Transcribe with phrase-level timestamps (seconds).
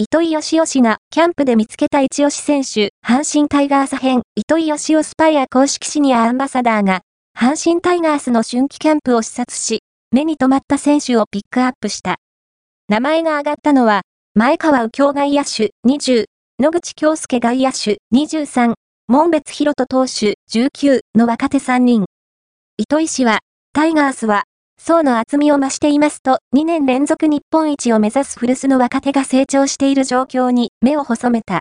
[0.00, 7.00] 糸井義義がキャンプで見つけた一押し選手、阪神タイガース編、糸井義雄スパイア公式シニアアンバサダーが、
[7.36, 9.80] 阪神タイガースの春季キャンプを視察し、
[10.12, 12.18] 目に留まった選手をピックアップした。
[12.88, 14.02] 名前が挙がったのは、
[14.34, 16.26] 前川右京外野手20、
[16.60, 18.74] 野口京介外野手23、
[19.08, 22.04] 門別博人投手19の若手3人。
[22.76, 23.40] 糸井氏は、
[23.72, 24.44] タイガースは
[24.80, 31.56] 層の厚みを増していますと、2年連続日本一を目指す古巣の若手が成長している状況に目を細めた。